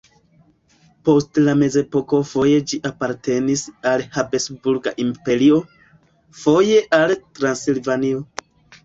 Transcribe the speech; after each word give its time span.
Post 1.09 1.35
la 1.47 1.53
mezepoko 1.57 2.21
foje 2.29 2.61
ĝi 2.71 2.79
apartenis 2.89 3.65
al 3.91 4.05
Habsburga 4.15 4.95
Imperio, 5.05 5.61
foje 6.41 6.81
al 7.01 7.15
Transilvanio. 7.41 8.25